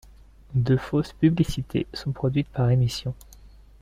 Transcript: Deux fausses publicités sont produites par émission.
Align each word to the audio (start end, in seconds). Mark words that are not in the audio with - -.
Deux 0.55 0.77
fausses 0.79 1.13
publicités 1.13 1.85
sont 1.93 2.11
produites 2.11 2.47
par 2.49 2.71
émission. 2.71 3.13